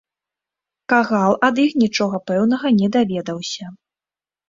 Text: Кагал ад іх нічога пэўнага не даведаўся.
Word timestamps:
Кагал 0.93 1.33
ад 1.49 1.55
іх 1.65 1.71
нічога 1.83 2.23
пэўнага 2.33 2.67
не 2.83 2.87
даведаўся. 2.99 3.65